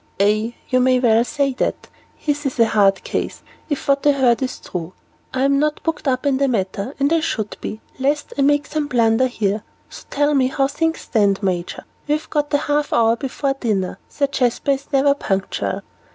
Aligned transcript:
"Aye, 0.19 0.55
you 0.67 0.79
may 0.79 0.99
well 0.99 1.23
say 1.23 1.53
that; 1.59 1.87
his 2.15 2.47
is 2.47 2.59
a 2.59 2.65
hard 2.65 3.03
case, 3.03 3.43
if 3.69 3.87
what 3.87 4.07
I 4.07 4.13
heard 4.13 4.41
is 4.41 4.57
true. 4.59 4.93
I'm 5.31 5.59
not 5.59 5.83
booked 5.83 6.07
up 6.07 6.25
in 6.25 6.37
the 6.39 6.47
matter, 6.47 6.95
and 6.99 7.13
I 7.13 7.19
should 7.19 7.55
be, 7.61 7.81
lest 7.99 8.33
I 8.35 8.41
make 8.41 8.65
some 8.65 8.87
blunder 8.87 9.27
here, 9.27 9.61
so 9.91 10.05
tell 10.09 10.33
me 10.33 10.47
how 10.47 10.67
things 10.69 11.01
stand, 11.01 11.43
Major. 11.43 11.85
We've 12.07 12.25
a 12.25 12.29
good 12.41 12.51
half 12.61 12.91
hour 12.91 13.15
before 13.15 13.53
dinner. 13.59 13.99
Sir 14.09 14.25
Jasper 14.25 14.71
is 14.71 14.87
never 14.91 15.13
punctual." 15.13 15.81